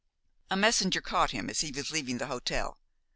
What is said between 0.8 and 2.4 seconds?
caught him as he was leaving the